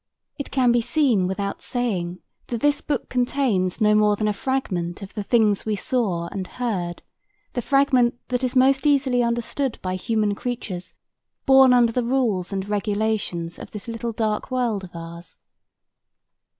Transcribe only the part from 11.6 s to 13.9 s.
under the rules and regulations of this